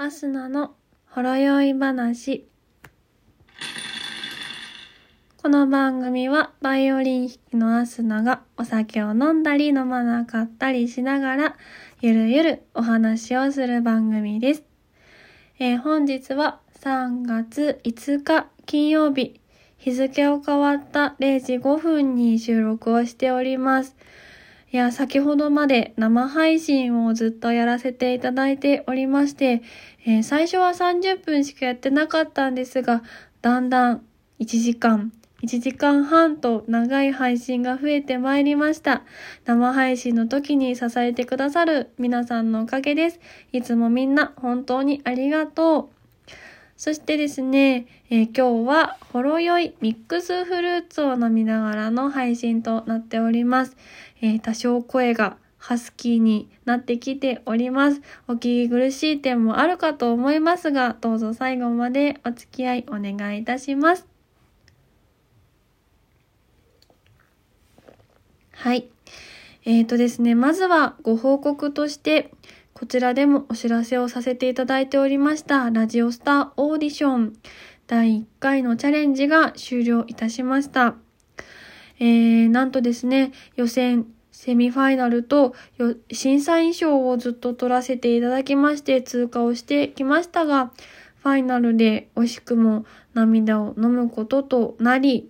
[0.00, 0.76] アスナの
[1.10, 2.46] ほろ酔い話。
[5.42, 11.56] この番組はバイオリン弾きのアスナがお酒を飲んだり飲まなかったりしながら
[12.00, 14.62] ゆるゆるお話をする番組です。
[15.58, 19.40] えー、本日は3月5日金曜日
[19.78, 23.96] 日付を変わった0時5分に収録をしております。
[24.70, 29.62] いや、先ほどまで生配信をずっとやらせていただいておりまして、
[30.04, 33.02] えー、最初は30分しかやってなかったんですが、
[33.40, 34.02] だんだん
[34.40, 35.10] 1時間、
[35.42, 39.04] 1時間半と長い配信が増えてまいりました。
[39.46, 43.20] 生配信の時に支えてくださる皆さんのおかげです。
[43.52, 45.97] いつもみんな本当にありがとう。
[46.78, 53.76] そしてですね、えー、今日はほろ酔いミックスフルーツを飲みながらの配信となっております。
[54.22, 58.00] えー、多少声がハスキーになってきております。
[58.28, 64.06] お聞き苦しい点もあるかと思いますが、どうぞ最後までお付き合いお願いいたします。
[68.52, 68.86] はい。
[69.64, 72.30] えーとですね、まずはご報告として、
[72.78, 77.32] こちらでもお知らせをさせていただいておりました、ラジオスターオーディション
[77.88, 80.94] 第1回のチャレンジが終了いたしました。
[81.98, 85.56] えー、なんとですね、予選、セミファイナルと
[86.12, 90.70] 審査員賞をずっと取らせていただきまして通過をしてきましたが、
[91.16, 95.28] ファイナルで惜しくも涙を飲むこととなり、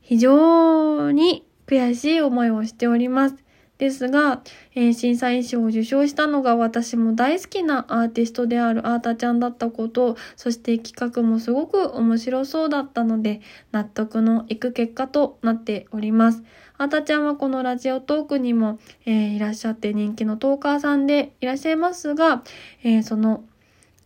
[0.00, 3.36] 非常に悔しい思いをしております。
[3.82, 4.42] ですが、
[4.76, 13.40] えー、審査員賞を受賞したのが私も大好きなアーティストであるあーたちゃんだったこと、そして企画もすごく面白そうだったので、
[13.72, 16.44] 納得のいく結果となっております。
[16.78, 22.44] あーたちゃんはこのラジオトークにも、えー、いらっしゃって人気のトーカーさんでいらっしゃいますが、
[22.84, 23.42] えー、その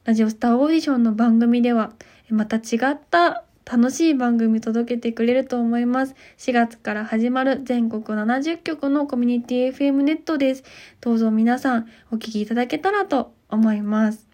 [0.05, 1.93] ラジオスターオーディションの番組では、
[2.31, 6.14] また違った楽しい番組届けてくれると思います。
[6.39, 10.63] 4月から始まる全国70局のコミュニティ FM ネットです。
[11.01, 14.29] どうぞ皆さんお聞きいただけたらと思います。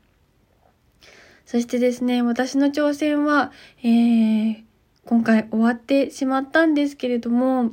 [1.46, 3.52] そしてですね、私の挑戦は、
[3.82, 4.62] えー、
[5.06, 7.70] 今回終わってしまったんですけれども、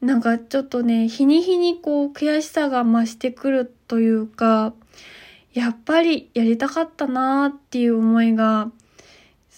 [0.00, 4.74] なんかちょっとね、日に日にこう悔しさが増してくるというか、
[5.54, 8.72] やっぱりやりたかったなーっていう思いが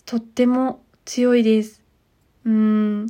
[0.06, 1.82] とっても強いです。
[2.44, 3.06] うん。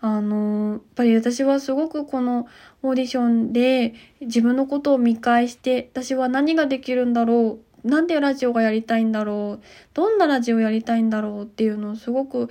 [0.00, 2.48] あの、やっぱり私はすごくこの
[2.82, 12.48] オーディションで自分のことを見返して、私は何ができるんだろうなんでラジオがやりたいんだろうどんなラジオをやりたいんだろうっていうのをすごく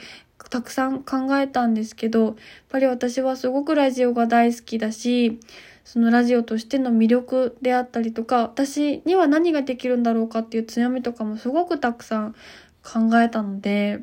[0.50, 2.36] たくさん考えたんですけど、やっ
[2.70, 5.40] ぱり私はすごくラジオが大好きだし、
[5.86, 12.36] そのラジオとしての魅力であったりとか、私には何ができるんだろうかっていう強みとかもすごくたくさん
[12.84, 14.02] 考えたので、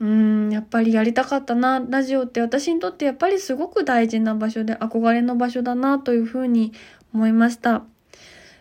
[0.00, 1.80] うーん、やっぱりやりたかったな。
[1.80, 6.72] ラジオって私にとってやっぱりすごく大事な場所で憧れの場所だなというふうに
[7.12, 7.84] 思いました。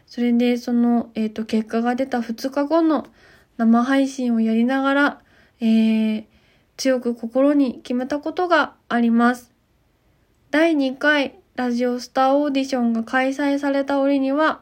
[0.07, 3.07] それで、その、えっ、ー、と、結果が出た2日後の
[3.57, 5.21] 生配信をやりながら、
[5.59, 6.25] えー、
[6.77, 9.51] 強く心に決めたことがあります。
[10.49, 14.61] 第2回ラジオスターオーディションが開催された折には、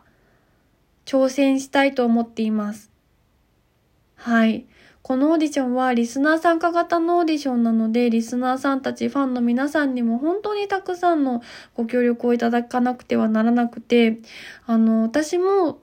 [1.06, 2.95] 挑戦したいと思っています。
[4.16, 4.66] はい。
[5.06, 11.44] このオーディションはリスナー参加型のオーディションなので、リスナーさんたち、ファンの皆さんにも本当にたくさんの
[11.76, 14.18] ご協力をいただかなくてはならなくて、
[14.66, 15.80] あの、私も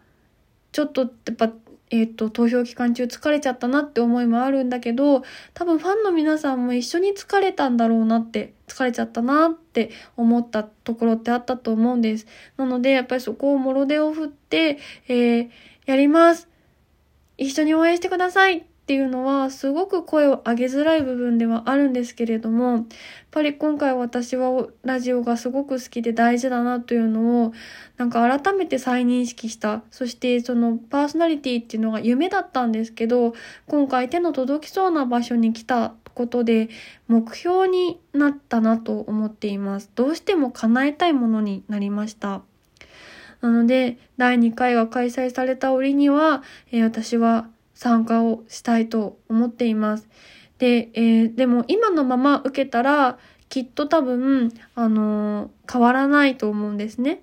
[0.73, 1.53] ちょっとやっぱ、
[1.91, 5.23] えっ、ー、と、投票期間中疲れちゃったなって思いもあるんだけど、
[5.55, 12.27] 多分ファンの皆さんも一緒に疲れたんだろうなって、疲れちゃったなって思ったところってあったと思うんです。
[12.57, 15.51] なので、やっぱりそこをもろ手を振って、えー、
[15.87, 16.52] やります。
[17.43, 22.85] 一緒に応援してくださいっていうのはすごく声を上げづらい部分ではあるんですけれども、やっ
[23.31, 27.53] ぱり今回私はラジオがすごく好きで大事だなというのを
[27.97, 29.83] なんか改めて再認識した。
[29.91, 33.35] そしてそのパーソナリティっていうのが夢だったんですけど、
[33.67, 36.69] 今回手の届きそうな場所に来たことで
[37.09, 39.91] 目標になったなと思っています。
[39.95, 42.43] どうしても叶えたいものになりました。
[43.43, 50.09] なので、第2回が開催された折には、えー、私は参加をしたいと思っています。
[50.59, 53.19] で、えー、でも今のまま受けたら、
[53.49, 57.21] きっと多分、あのー、変わらないと思うんですね。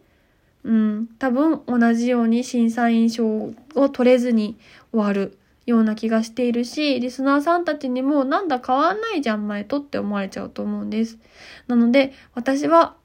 [0.66, 4.57] うん、多分同じように審査員賞を取れずに
[4.92, 11.18] 終わるような気がしているし、リスナーさんたちにもなんだ変わんないじゃん前とって思われちゃうと思うんです。
[11.68, 12.95] なので、私は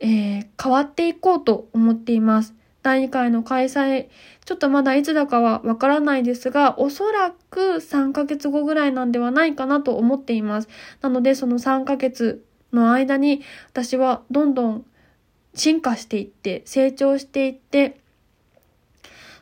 [0.00, 2.54] えー、変わっていこうと思っています。
[2.82, 4.08] 第2回の開催、
[4.46, 10.68] ちょっとまだいつだかはわからないですが、おそらく3ヶ月後ぐらいなんではないかなと思っています。
[11.02, 14.86] なので、その3ヶ月の間に、私はどんどん
[15.54, 18.00] 進化していって、成長していって、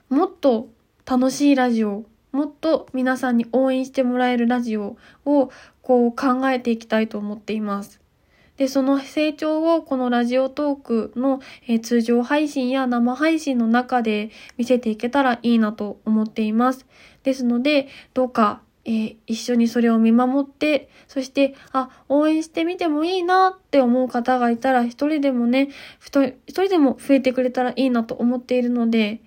[0.08, 0.68] もっと
[1.06, 5.50] 楽しいラジオ、もっと皆さんに応援してもらえるラジオを
[5.82, 8.00] こう考えていきたいと思っています。
[8.58, 16.84] で、その成長をこのラジオトークの、え、通常配信や生配信の中で見せていけたらいいなと思っています。
[17.22, 25.68] ですので、どうか、えー、一緒にそれを見守って、そして、あ、応援してみてもいいなって思う方がいたら、一人でもね、
[26.00, 29.20] 一人でも増えてくれたらいいなと思っているので、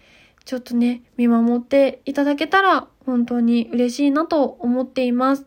[0.43, 5.45] ちょっとね、見守っていただけたら本当に嬉しいなと思っています。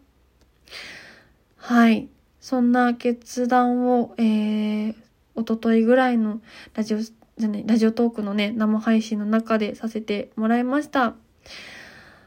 [1.59, 2.09] はい。
[2.45, 4.95] そんな決断を、えー、
[5.35, 6.43] おとといぐらいの
[6.75, 11.15] ラジオ、じゃない、ラジオトークのね、生配信の中でさせてもらいました。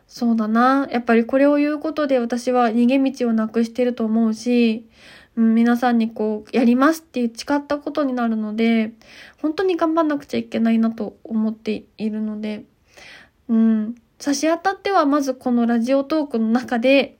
[0.07, 0.87] そうだな。
[0.89, 4.87] やっぱりこれを言うことで私は逃げ道をなくしてると思うし、
[5.35, 8.93] うん、皆さんにこう、やりますって誓ったことになるので、
[9.39, 12.65] 本当に頑張んなくちゃいけないなと思っているので、
[13.49, 17.16] うん、差し当たってはまずこのラジオトークの中で、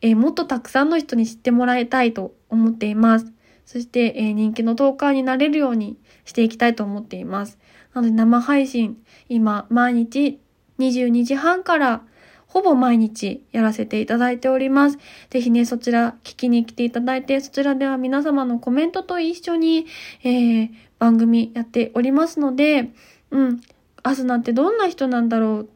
[0.00, 3.32] えー、もっとたくさんの人に知ってもらいたいと思っています。
[3.64, 7.58] そして、えー、人気のトーカーになれるようにしていきたいと思っています。
[7.94, 8.98] なので生配信、
[9.28, 10.38] 今、毎日
[10.78, 12.02] 22時半から
[12.46, 14.98] ほぼ毎日やらせていただいております。
[15.30, 19.86] ぜひね、そちら聞きに来ていただいて、そちらでは皆様のコメントと一緒に、
[20.22, 22.90] えー、番組やっておりますので、
[23.30, 23.60] うん、
[24.02, 25.68] アスナってどんな人なんだろう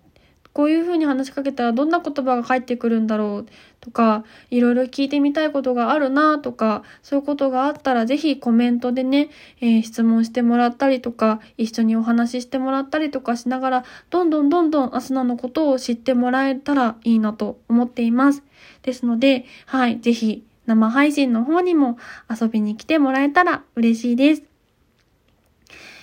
[0.52, 3.47] こういう風に話しかけたらどんな言葉が返ってくるんだろう
[3.81, 9.31] とか、いろいろ聞いてみたいことがあるなとか、そういうことがあったらぜひコメントでね、
[9.61, 18.43] えー、質問してもらったりとか、一緒にお話ししてもらったりとかしながら、どんどんどんどんアスナのことを知ってもらえたらいいなと思っています。
[18.82, 21.99] ですので、はい、ぜひ生配信の方にも
[22.29, 24.43] 遊びに来てもらえたら嬉しいです。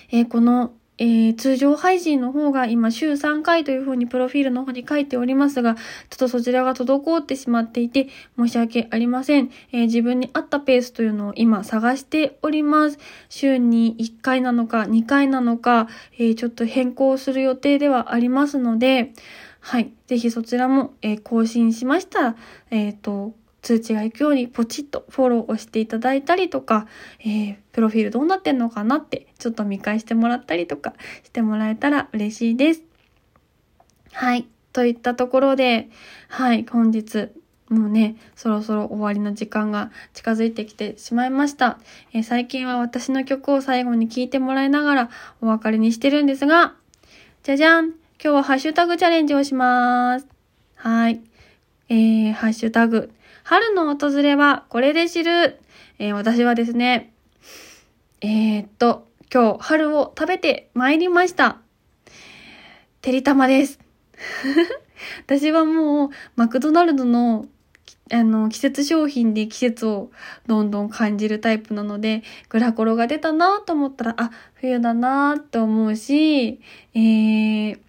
[0.10, 8.08] えー、このえー、通常配信の方が今週3回というふうにプロフィールの方に書いておりますが、ちょっとそちらが滞ってしまっていて
[8.38, 9.52] 申し訳ありません。
[9.72, 13.00] えー、自分に合ったペースというのを今探しております。
[13.30, 19.14] 週に1回なのか2回なのか、えー、ちょっと変更する予定ではありますので、
[19.60, 19.92] はい。
[20.08, 22.36] ぜひそちらも、え更新しましたら、
[22.72, 26.88] えっ、と、通知が行くようにポチッとフォローをしていただいたりとか、
[27.20, 30.94] えー、プロフィールどうなってんのかなってちょっと見返してもらったりとか
[31.24, 32.84] してもらえたら嬉しいです。
[34.14, 34.48] はい。
[34.74, 35.90] といったところで、
[36.30, 37.30] はい、本日
[37.70, 41.80] もうね、そろそろ終わりの時間が近づいてきてしまいました。
[42.14, 45.10] えー、最近は私の曲を最後に聴いてもらいながら
[45.42, 46.76] お別れにしてるんですが、
[47.44, 50.28] じゃじゃん今日はハッシュタグチャレンジをします。
[50.76, 51.22] はい。
[51.90, 53.12] えー、ハッシュタグ、
[53.50, 55.62] 春の訪れはこれで知る。
[56.00, 57.14] えー、私はですね、
[58.20, 61.58] えー、っと、今日春を食べて参りました。
[63.00, 63.80] てりたまです。
[65.26, 67.46] 私はもう、マクドナルドの、
[68.12, 70.12] あの、季節商品で季節を
[70.48, 76.60] どんどん感じるタイプなので、グラコロが出たなと思ったら、あ、冬だなと思うし、
[76.94, 77.80] えー、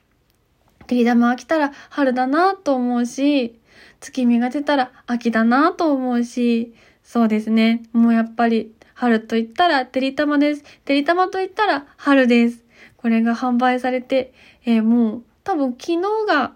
[0.86, 3.58] てり玉が来たら春だなと思うし、
[4.00, 7.82] 月見が出たら秋だなと思うし、そうですね。
[7.92, 10.64] もうやっぱり春と言ったらてりたまです。
[10.84, 12.64] てりたまと言ったら春です。
[12.96, 14.32] これが販売されて、
[14.64, 16.54] えー、もう多分昨日が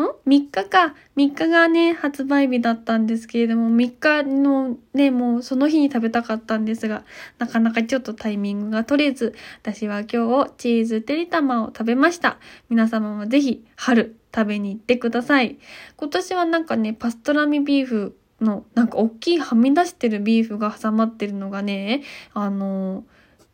[0.00, 0.94] ん ?3 日か。
[1.16, 7.04] 3日がね、発売日だったんですけれども、3日のね、もうその日に食べたかったんですが、
[7.38, 12.38] なかなかちょっとタイミングが取れず、私は今日チーズてりたまを食べました。
[12.68, 15.56] 皆様もぜひ春食べに行ってください。
[15.96, 22.02] 今年はなんかね、パストラミビーフの、なんか大きいはみ出してるビーフが挟まってるのがね、
[22.34, 23.04] あの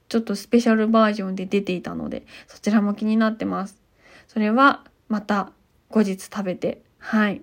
[0.09, 3.81] ちょっとスペシャルバージョンで出ていたので、そちらも気になってます。
[4.27, 5.53] それはまた
[5.89, 7.43] 後日食べて、はい。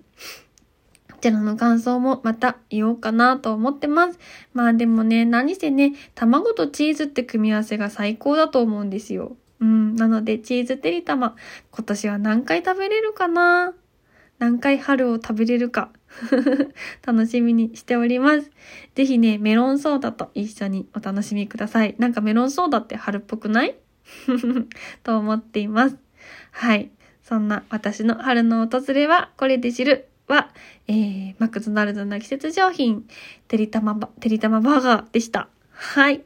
[1.10, 4.18] こちらの感想もまた言おうかなと思ってます。
[4.52, 9.36] まあでもね、何せね、卵とチーズって組み合わせが最高だと思うんですよ。
[9.60, 9.96] うん。
[9.96, 11.36] なので、チーズてりたま、
[11.70, 13.74] 今年は何回食べれるかな？
[14.38, 15.90] 何回春を食べれるか？
[17.06, 18.50] 楽しみにしております。
[18.94, 21.94] ぜひね、メロンソーダと一緒にお楽しみください。
[21.98, 23.76] なんかメロンソーダって春っぽくない？
[25.04, 25.96] と思っています。
[26.52, 26.90] はい。
[27.22, 30.50] そんな私の春の訪れはこれで知るは、
[30.88, 33.06] えー、マクドナルドの季節商品、
[33.46, 35.48] てりたま、てりたまバーガーでした。
[35.82, 36.20] はい。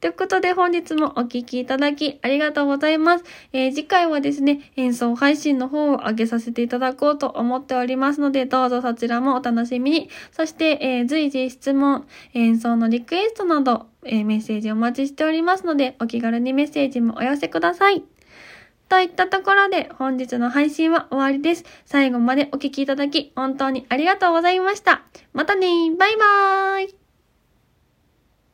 [0.00, 3.24] ということで本日もお聴きいただきありがとうございます。
[3.52, 10.10] えー、次回はですね、演奏配信の方を上げさせていただこうと思っておりますので、どうぞそちらもお楽しみに。
[10.30, 18.04] そして、えー、随時質問、演奏のリクエストなど、えー、メッセージお待ちしておりますので、お気軽にメッセージもお寄せください。
[18.88, 21.64] といったところで本日の配信は終わりです。
[21.84, 25.02] 最後までお聴きいただき本当にありがとうございました。
[25.32, 26.99] またねバイバーイ